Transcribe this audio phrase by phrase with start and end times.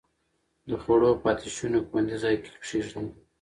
[0.69, 3.05] د خوړو پاتې شوني خوندي ځای کې کېږدئ.